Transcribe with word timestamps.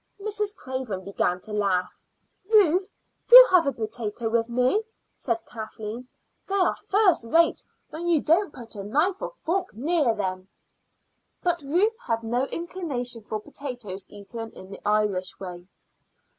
Mrs. 0.19 0.55
Craven 0.55 1.05
began 1.05 1.41
to 1.41 1.53
laugh. 1.53 2.01
"Ruth, 2.51 2.89
do 3.27 3.47
have 3.51 3.67
a 3.67 3.71
potato 3.71 4.29
with 4.29 4.49
me," 4.49 4.81
said 5.15 5.37
Kathleen; 5.45 6.07
"they 6.47 6.55
are 6.55 6.73
first 6.89 7.23
rate 7.23 7.63
when 7.91 8.07
you 8.07 8.19
don't 8.19 8.51
put 8.51 8.73
a 8.73 8.83
knife 8.83 9.21
or 9.21 9.29
fork 9.29 9.75
near 9.75 10.15
them." 10.15 10.47
But 11.43 11.61
Ruth 11.61 11.97
had 12.07 12.23
no 12.23 12.45
inclination 12.47 13.21
for 13.21 13.39
potatoes 13.39 14.07
eaten 14.09 14.51
in 14.53 14.71
the 14.71 14.81
Irish 14.87 15.39
way. 15.39 15.67